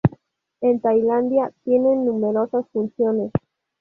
[0.61, 3.31] En Tailandia tienen numerosas funciones.